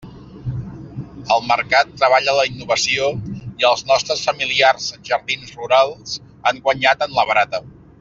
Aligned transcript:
El 1.35 1.43
mercat 1.49 1.91
treballa 1.99 2.35
la 2.39 2.47
innovació 2.53 3.11
i 3.35 3.69
els 3.73 3.85
nostres 3.93 4.27
familiars 4.33 4.91
jardins 5.13 5.55
rurals 5.63 6.21
han 6.51 6.67
guanyat 6.69 7.09
en 7.11 7.19
la 7.21 7.29
barata. 7.35 7.67